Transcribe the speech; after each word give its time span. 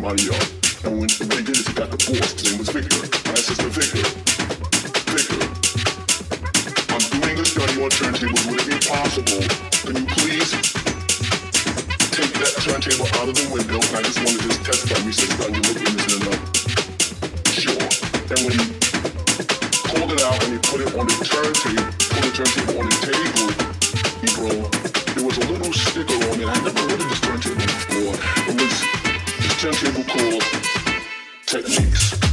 somebody 0.00 0.32
up. 0.32 0.40
And 0.88 0.96
when 0.96 1.08
they 1.28 1.44
did 1.44 1.60
it, 1.60 1.68
he 1.68 1.74
got 1.76 1.92
the 1.92 2.00
His 2.00 2.32
name 2.40 2.56
was 2.56 2.72
Victor. 2.72 3.04
My 3.28 3.36
sister 3.36 3.68
Victor. 3.68 4.00
Victor. 5.12 5.44
I'm 6.88 7.04
doing 7.20 7.36
this 7.36 7.52
study 7.52 7.76
on 7.84 7.92
turntables. 7.92 8.48
Would 8.48 8.64
it 8.64 8.68
be 8.72 8.80
possible? 8.80 9.44
Can 9.84 10.00
you 10.00 10.08
please 10.16 10.56
take 12.16 12.32
that 12.32 12.54
turntable 12.64 13.12
out 13.20 13.28
of 13.28 13.36
the 13.36 13.44
window? 13.52 13.76
And 13.76 13.92
I 13.92 14.02
just 14.08 14.24
wanted 14.24 14.40
to 14.40 14.48
just 14.48 14.64
test 14.64 14.88
that 14.88 15.04
research 15.04 15.36
that 15.36 15.52
you 15.52 15.60
look 15.68 15.80
into 15.84 16.16
enough. 16.16 16.40
Sure. 17.52 17.84
And 18.32 18.40
when 18.40 18.56
he 18.56 18.64
pulled 19.84 20.16
it 20.16 20.22
out 20.24 20.40
and 20.48 20.56
he 20.56 20.60
put 20.64 20.80
it 20.80 20.96
on 20.96 21.04
the 21.12 21.16
turntable, 21.28 21.84
put 22.08 22.24
the 22.24 22.32
turntable 22.40 22.76
on 22.80 22.88
the 22.88 22.98
table, 23.04 23.52
he 24.24 24.28
broke. 24.32 24.72
there 25.12 25.24
was 25.28 25.36
a 25.36 25.44
little 25.44 25.72
sticker 25.76 26.16
on 26.32 26.40
it. 26.40 26.48
I 26.48 26.56
never 26.64 26.88
heard 26.88 27.04
of 27.04 27.08
this 27.12 27.20
turntable 27.20 27.68
before. 27.68 28.16
It 28.48 28.56
was 28.56 29.09
turntable 29.60 30.02
called 30.04 30.42
Technics. 31.44 32.29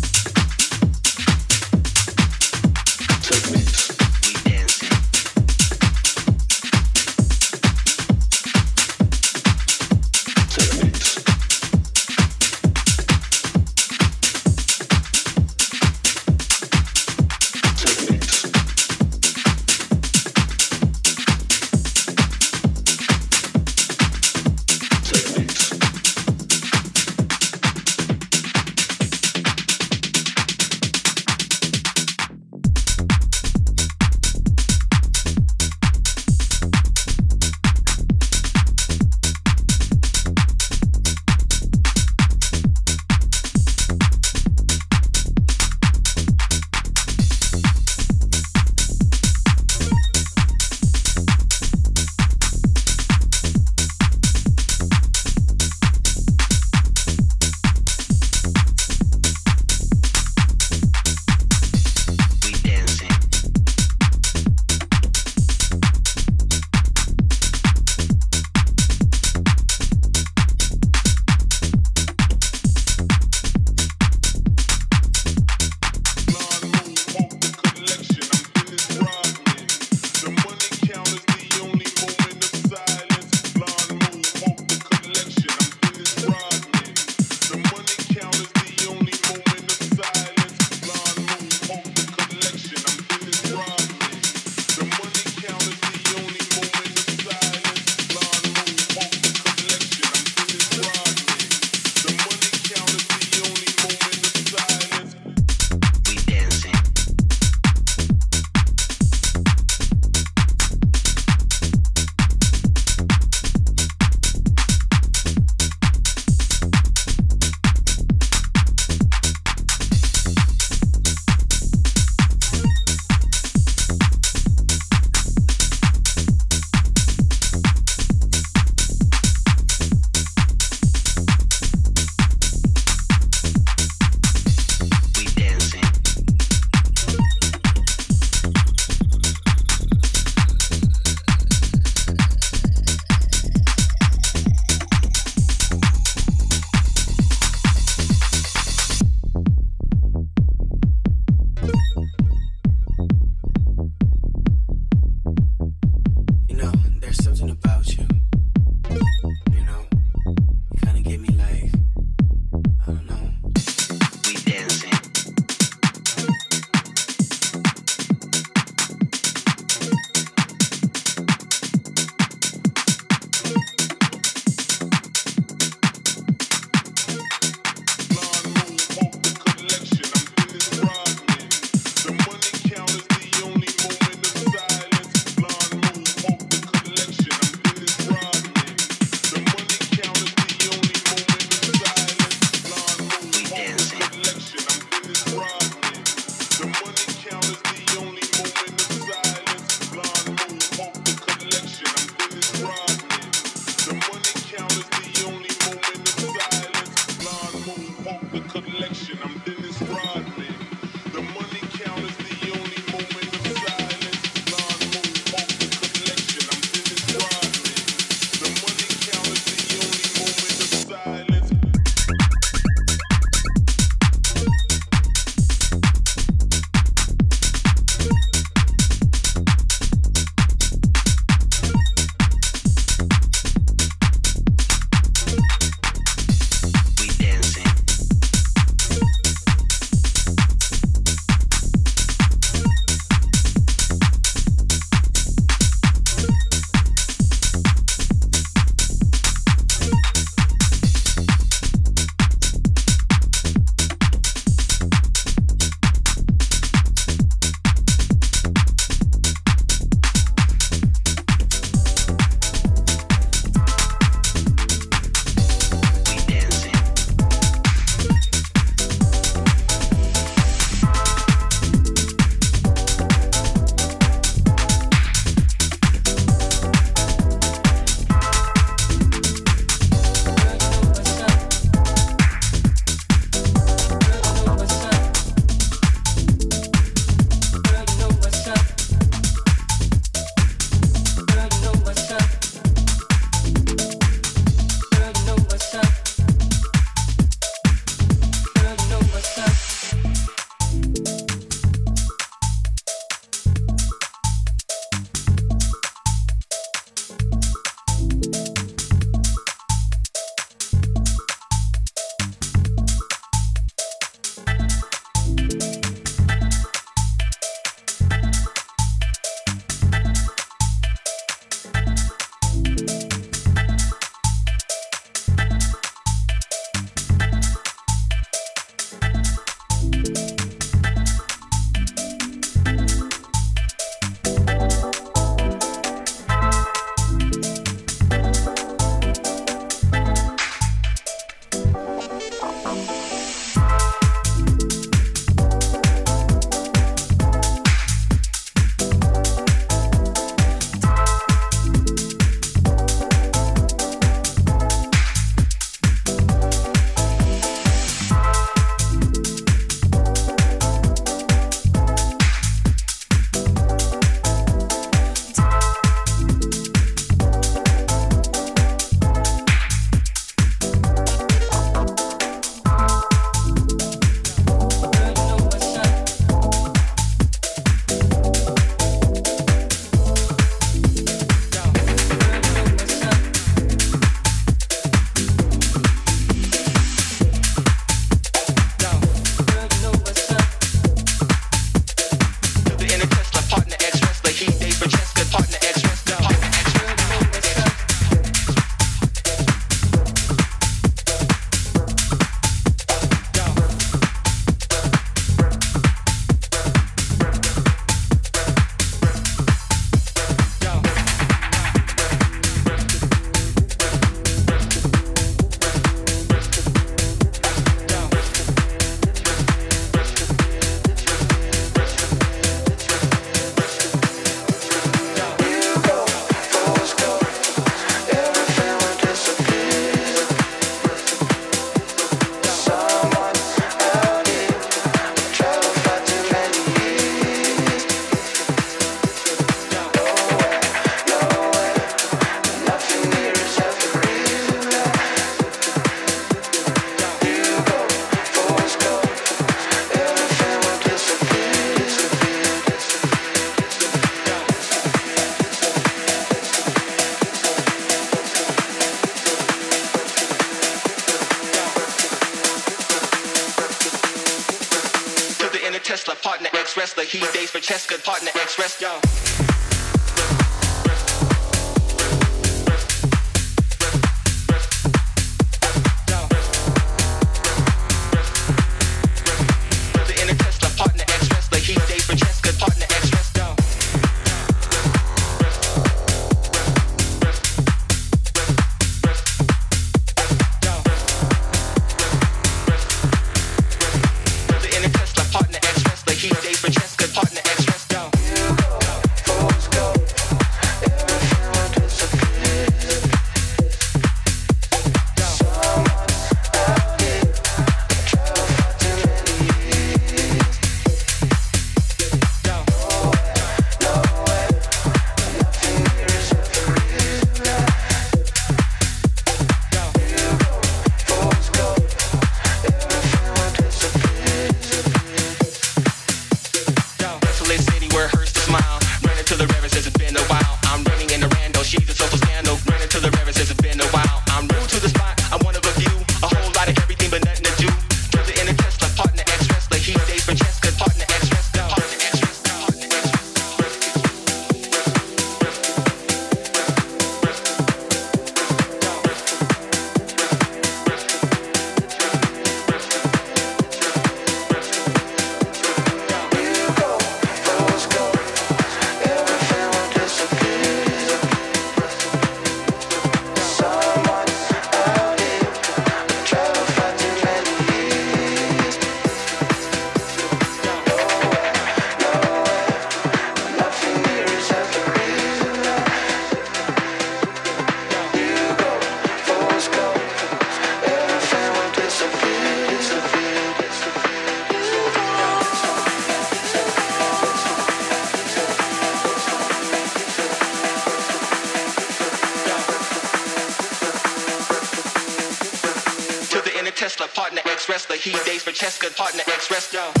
good 598.81 598.95
partner, 598.95 599.21
express 599.27 599.71
now. 599.71 600.00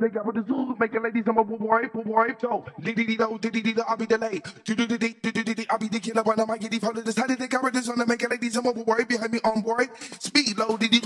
Dates 0.00 0.16
for 0.16 0.32
Cheska, 0.32 0.78
partner, 0.78 1.06
ex 1.06 1.94
wrestler. 1.94 2.02
wipe, 2.04 2.42
yo. 2.42 2.64
Diddy 2.80 3.04
dee 3.04 3.16
do, 3.16 3.38
diddy 3.38 3.62
dee 3.62 3.74
I'll 3.86 3.96
be. 3.96 4.06
Do 4.06 4.74
do 4.74 4.86
do 4.86 4.98
do 4.98 5.32
do 5.32 5.54
do 5.54 5.64
I'll 5.70 5.78
be 5.78 5.88
the 5.88 6.00
killer 6.00 6.22
when 6.22 6.40
I 6.40 6.44
might 6.44 6.60
get 6.60 6.70
these 6.70 6.80
followers. 6.80 7.04
Decided 7.04 7.38
the 7.38 7.48
characters 7.48 7.88
on 7.88 7.98
the 7.98 8.06
make 8.06 8.22
it 8.22 8.30
like 8.30 8.40
these. 8.40 8.56
I'm 8.56 8.66
over 8.66 8.82
worry 8.82 9.04
behind 9.04 9.32
me 9.32 9.40
on 9.44 9.62
board. 9.62 9.88
Speed 10.20 10.58
low, 10.58 10.76
diddy 10.76 11.00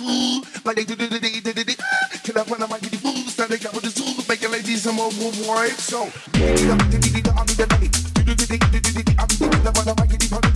like 0.65 0.77
they 0.77 0.85
do 0.85 0.97
do 0.97 1.09
do 1.09 1.19
do 1.19 1.41
do 1.41 1.65
do. 1.65 1.75
Killer 2.23 2.45
when 2.45 2.63
I 2.63 2.67
might 2.67 2.83
get 2.83 2.91
these 2.93 3.01
fools. 3.01 3.33
Started 3.33 3.61
characters 3.61 3.99
ooh, 4.01 4.23
make 4.29 4.43
it 4.43 4.51
like 4.51 4.65
these. 4.65 4.87
I'm 4.87 5.01
over 5.01 5.49
worry. 5.49 5.71
So 5.71 6.11
diddy 6.33 7.21
do, 7.21 7.21
diddy 7.21 7.31
I'll 7.31 7.45
be. 7.45 7.89
Do 8.21 8.23
do 8.23 8.35
do 8.35 8.47
do 8.47 8.59
do 8.59 8.81
do 8.81 9.03
do 9.03 9.13
I'll 9.19 9.27
be 9.27 9.37
the 9.37 9.49
killer 9.51 9.73
when 9.73 9.89
I 9.89 9.95
might 9.99 10.11
get 10.11 10.21
these 10.21 10.50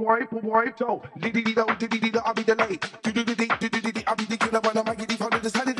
wipe, 0.00 0.32
wipe, 0.42 0.78
so. 0.78 1.02
Diddy 1.18 1.42
dee 1.42 1.54
do, 1.54 1.64
diddy 1.78 1.98
dee 1.98 2.10
do, 2.10 2.20
I'll 2.24 2.34
be 2.34 2.44
delayed. 2.44 2.80
Do 3.02 3.12
do 3.12 3.24
do 3.24 3.34
do 3.34 3.46
do 3.46 3.68
do 3.68 3.80
do, 3.92 4.02
I'll 4.06 4.16
be 4.16 4.24
the 4.24 4.36
killer 4.36 4.60
when 4.60 4.78
I 4.78 4.82
might 4.82 4.98
get 4.98 5.12
hundred. 5.18 5.42
Decided 5.42 5.76
the 5.76 5.79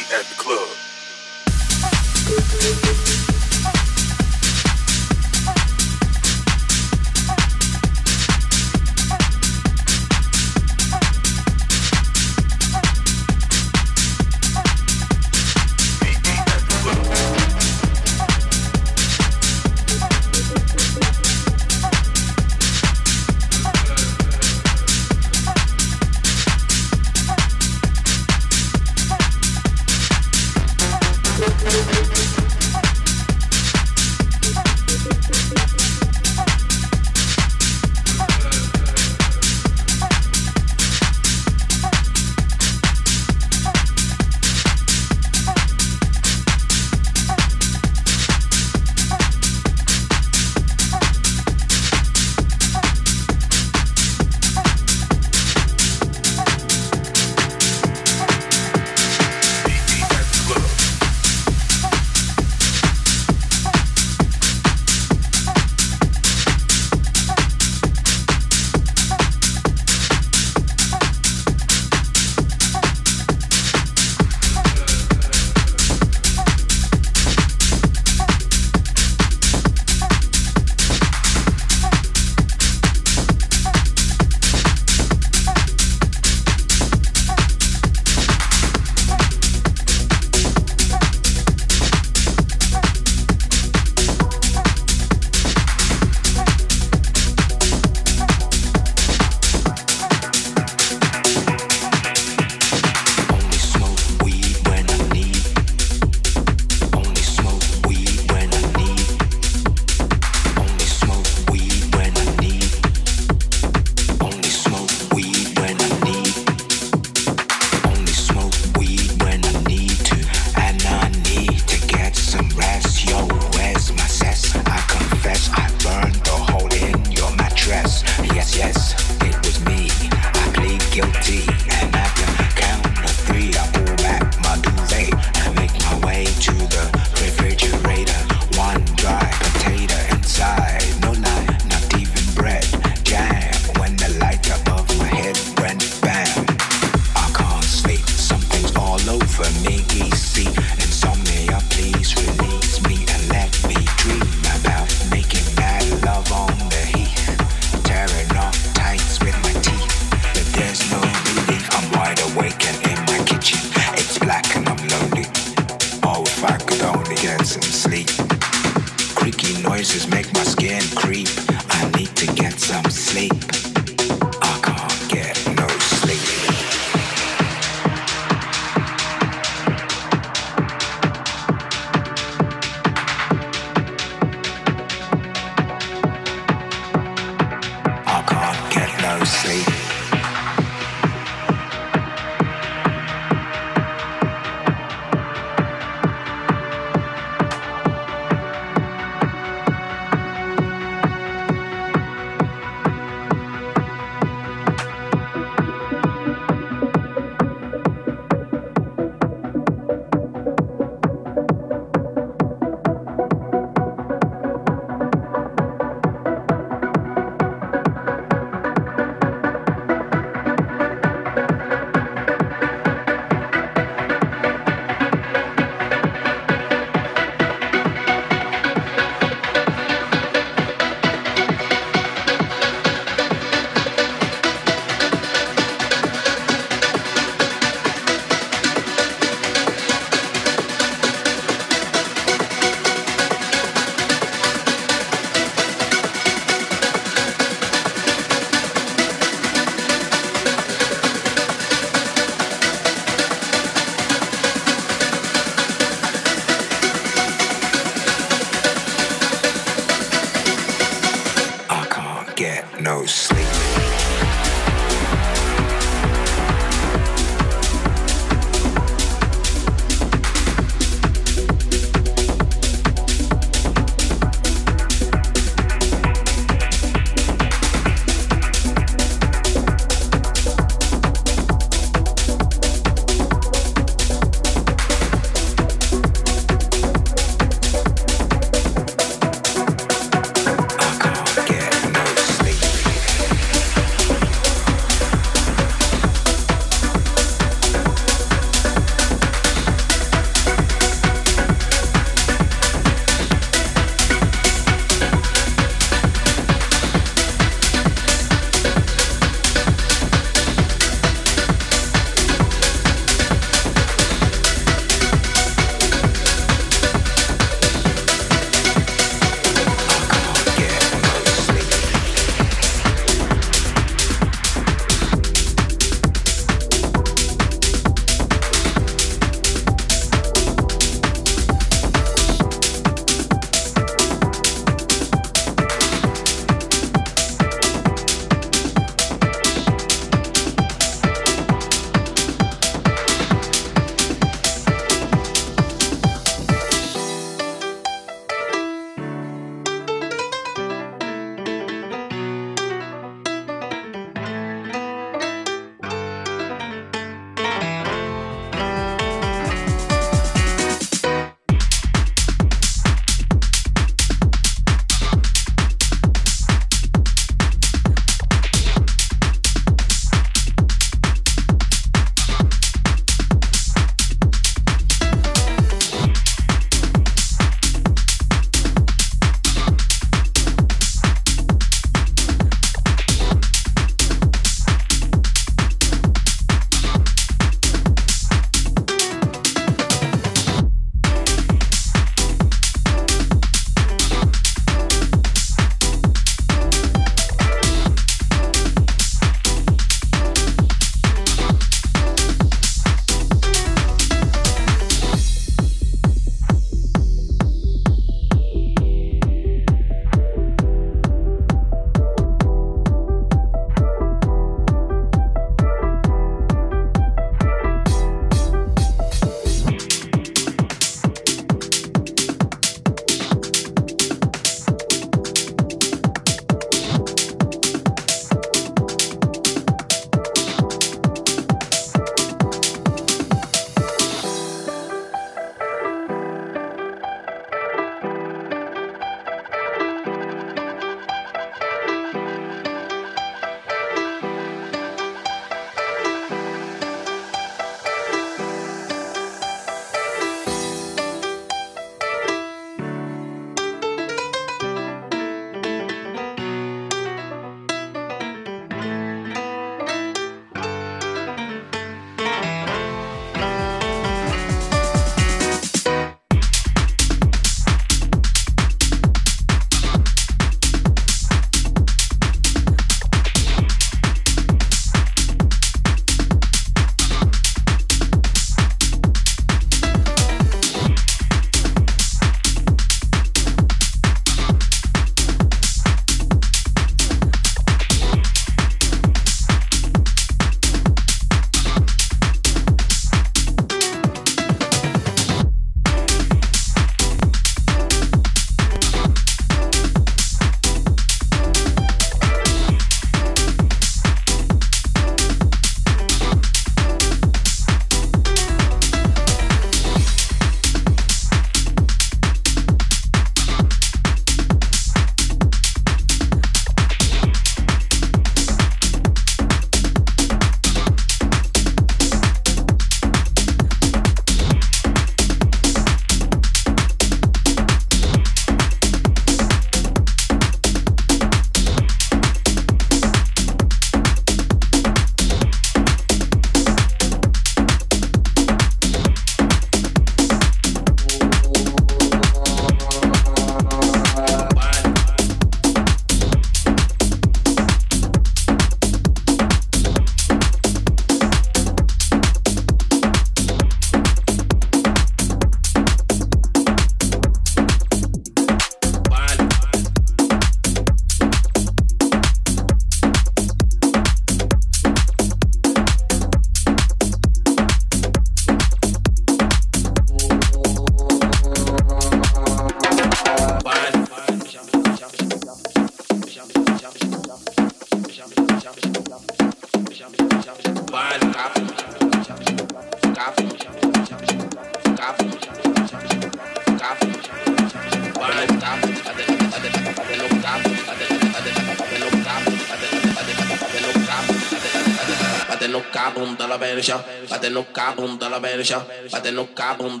no 597.52 597.62
cabum 597.72 598.18
da 598.18 598.28
la 598.28 598.38
verja, 598.38 598.78
bate 599.12 599.30
no 599.32 599.44
cabum, 599.54 600.00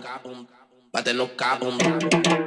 bate 0.92 1.12
no 1.12 1.26
cabum 1.36 2.41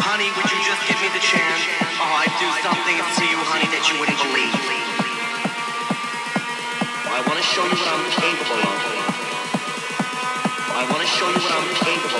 Honey, 0.00 0.32
would 0.32 0.48
you 0.48 0.60
just 0.64 0.88
give 0.88 0.96
me 1.04 1.12
the 1.12 1.20
chance? 1.20 1.60
Oh, 2.00 2.22
I'd 2.24 2.32
do 2.40 2.48
something 2.64 2.96
to 2.96 3.24
you, 3.28 3.36
honey, 3.44 3.68
that 3.76 3.84
you 3.92 4.00
wouldn't 4.00 4.16
believe. 4.24 4.56
I 7.12 7.20
want 7.28 7.36
to 7.36 7.44
show 7.44 7.60
you 7.68 7.76
what 7.76 7.92
I'm 7.92 8.08
capable 8.08 8.64
of. 8.72 8.80
I 10.72 10.88
want 10.88 11.04
to 11.04 11.08
show 11.12 11.28
you 11.28 11.40
what 11.44 11.52
I'm 11.60 11.76
capable 11.76 12.08
of. 12.08 12.13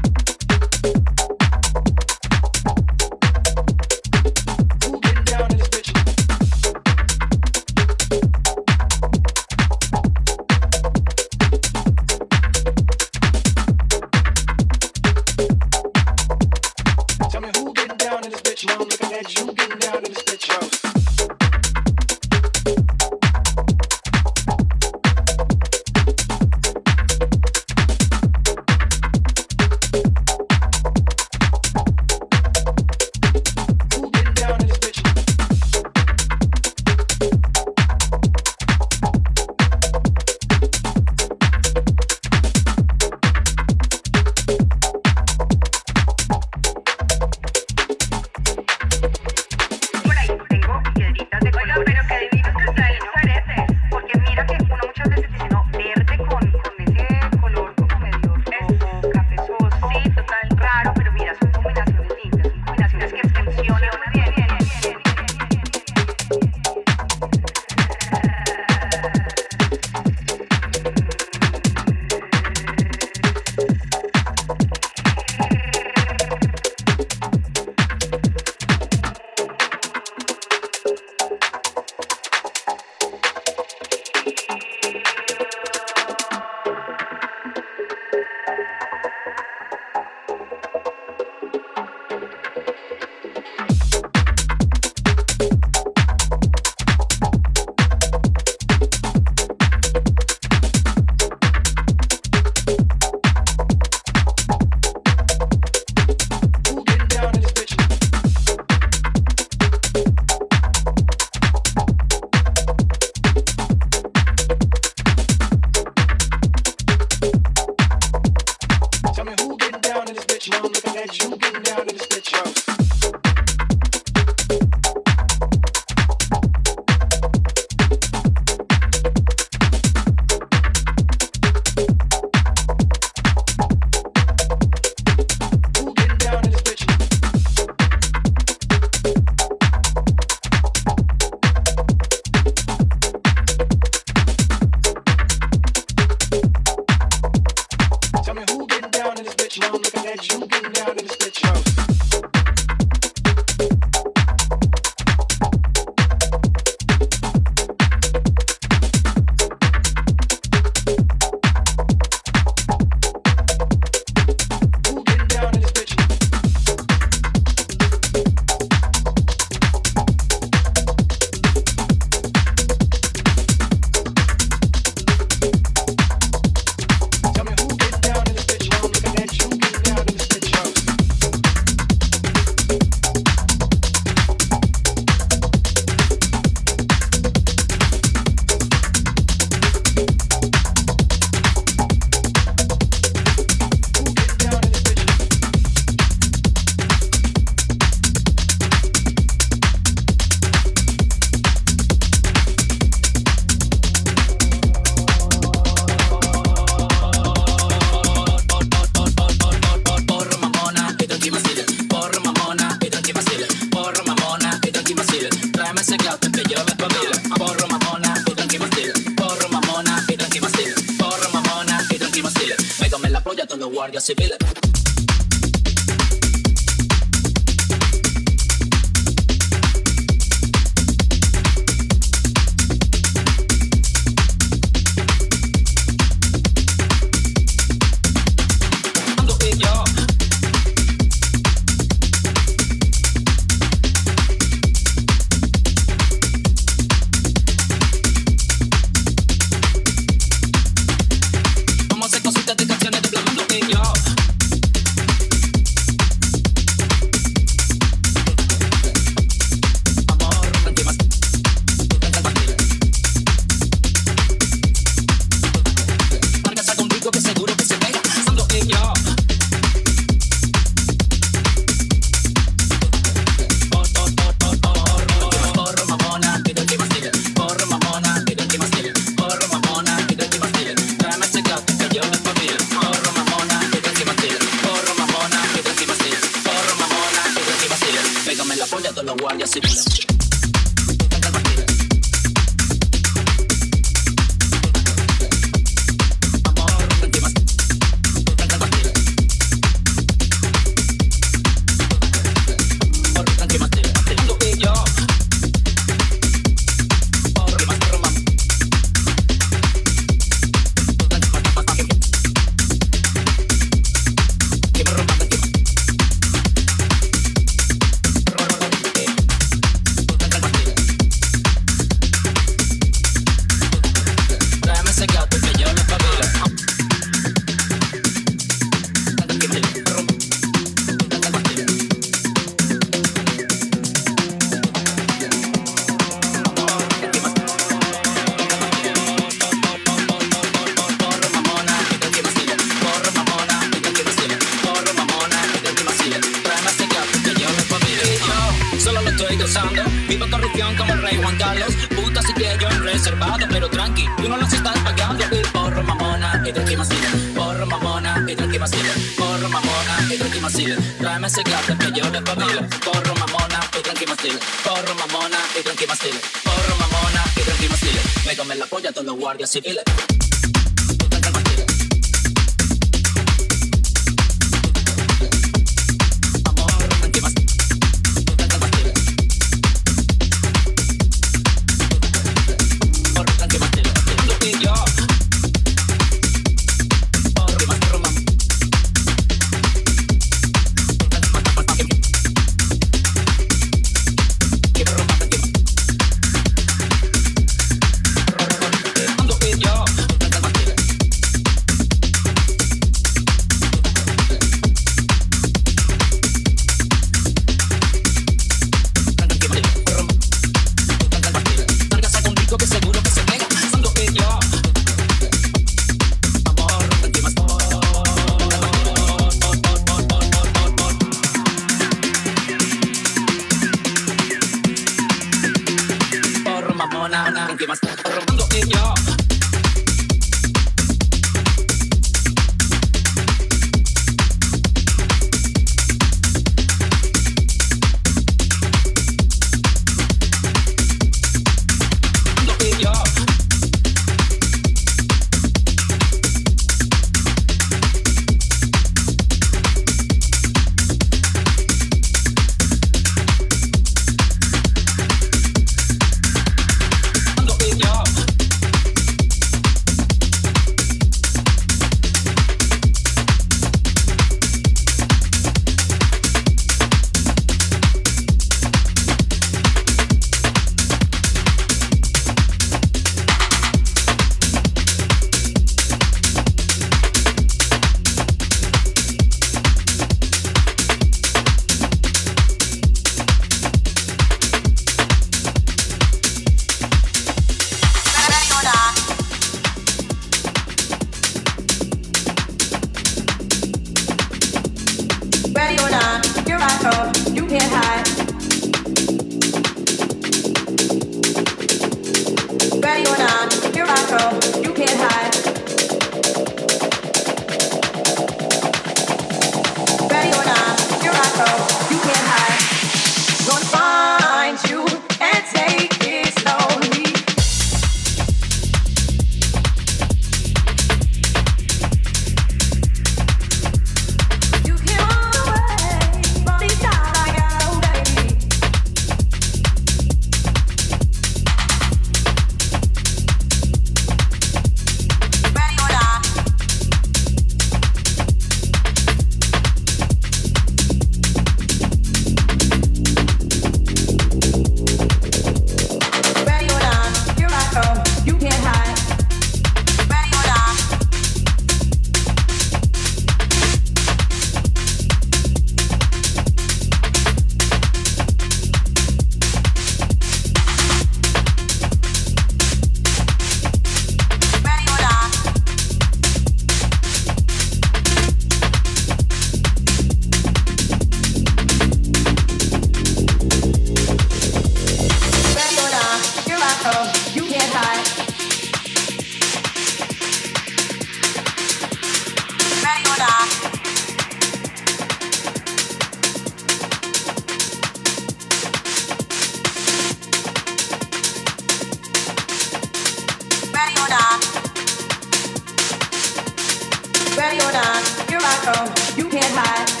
You 599.17 599.27
can't 599.27 599.43
hide. 599.55 600.00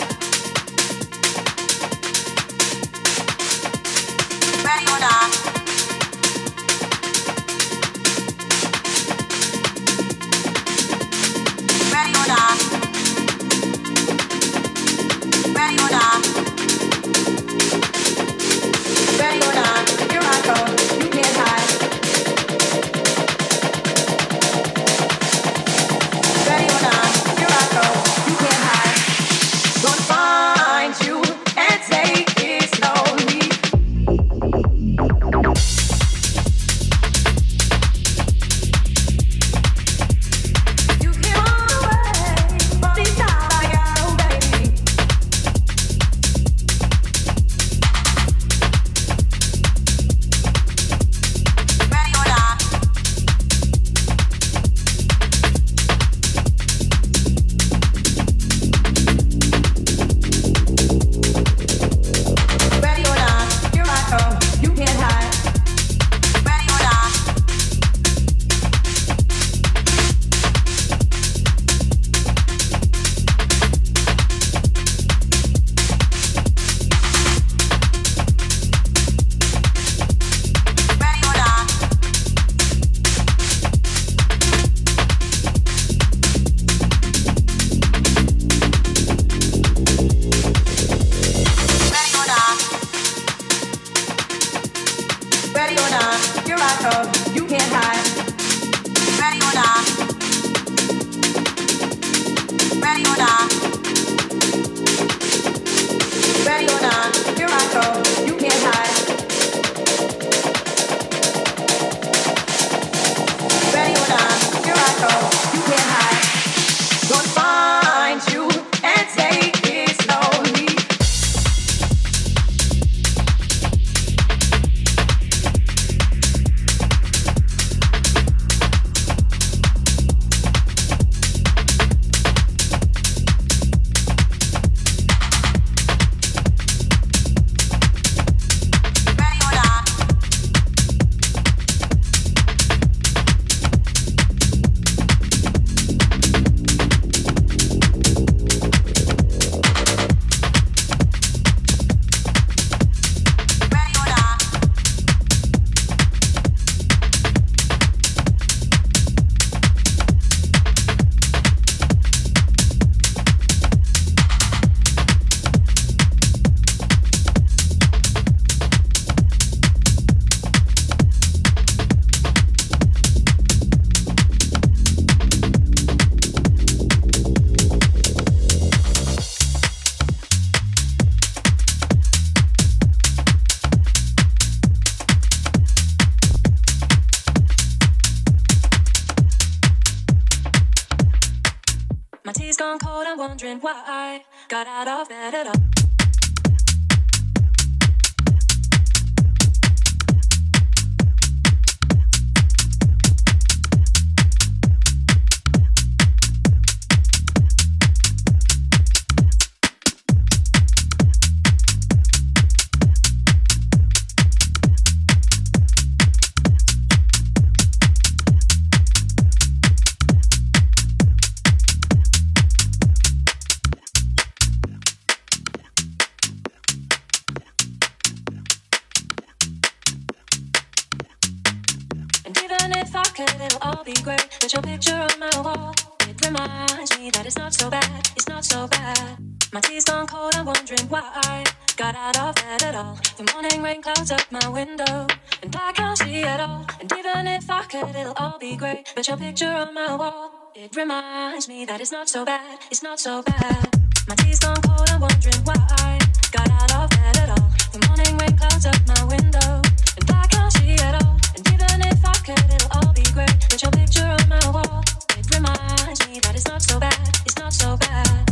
It's 250.55 251.91
not 251.91 252.09
so 252.09 252.25
bad, 252.25 252.59
it's 252.69 252.83
not 252.83 252.99
so 252.99 253.21
bad. 253.23 253.69
My 254.07 254.15
tea's 254.15 254.39
gone 254.39 254.61
cold, 254.61 254.89
I'm 254.89 254.99
wondering 254.99 255.41
why 255.43 255.55
I 255.55 255.99
got 256.31 256.49
out 256.51 256.75
of 256.75 256.89
bed 256.89 257.17
at 257.17 257.29
all. 257.29 257.49
The 257.71 257.85
morning 257.87 258.17
rain 258.17 258.37
clouds 258.37 258.65
up 258.65 258.75
my 258.87 259.03
window, 259.05 259.61
and 259.97 260.11
I 260.11 260.27
can't 260.27 260.51
see 260.53 260.73
at 260.73 261.03
all. 261.03 261.17
And 261.35 261.47
even 261.47 261.81
if 261.87 262.05
I 262.05 262.13
could, 262.25 262.53
it'll 262.53 262.77
all 262.77 262.93
be 262.93 263.03
great. 263.13 263.33
With 263.51 263.61
your 263.61 263.71
picture 263.71 264.05
on 264.05 264.27
my 264.27 264.51
wall, 264.51 264.83
it 265.17 265.25
reminds 265.33 266.07
me 266.07 266.19
that 266.19 266.33
it's 266.35 266.47
not 266.47 266.61
so 266.61 266.79
bad, 266.79 267.09
it's 267.25 267.37
not 267.37 267.53
so 267.53 267.77
bad. 267.77 268.30